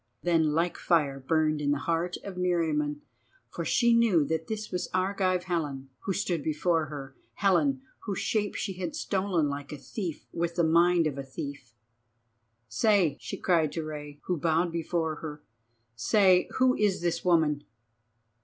Then 0.23 0.53
like 0.53 0.77
fire 0.79 1.19
burned 1.19 1.59
the 1.59 1.77
heart 1.77 2.17
of 2.23 2.35
Meriamun, 2.35 3.01
for 3.51 3.63
she 3.63 3.93
knew 3.93 4.25
that 4.25 4.47
this 4.47 4.71
was 4.71 4.89
Argive 4.95 5.43
Helen 5.43 5.89
who 6.05 6.13
stood 6.13 6.41
before 6.43 6.85
her, 6.87 7.15
Helen 7.35 7.83
whose 8.05 8.17
shape 8.17 8.55
she 8.55 8.73
had 8.73 8.95
stolen 8.95 9.47
like 9.47 9.71
a 9.71 9.77
thief 9.77 10.25
and 10.31 10.41
with 10.41 10.55
the 10.55 10.63
mind 10.63 11.05
of 11.05 11.19
a 11.19 11.23
thief. 11.23 11.75
"Say," 12.67 13.15
she 13.19 13.37
cried 13.37 13.71
to 13.73 13.83
Rei, 13.83 14.17
who 14.23 14.37
bowed 14.39 14.71
before 14.71 15.17
her, 15.17 15.43
"say, 15.95 16.49
who 16.55 16.73
is 16.73 17.01
this 17.01 17.23
woman?" 17.23 17.63